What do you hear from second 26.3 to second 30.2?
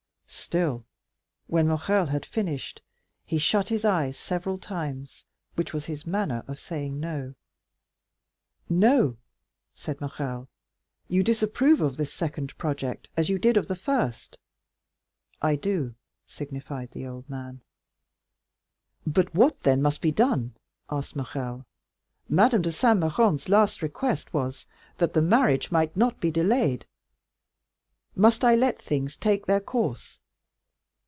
delayed; must I let things take their course?"